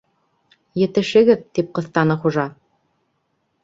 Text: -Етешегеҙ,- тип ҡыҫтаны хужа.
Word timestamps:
-Етешегеҙ,- 0.83 1.45
тип 1.59 1.71
ҡыҫтаны 1.79 2.19
хужа. 2.27 2.51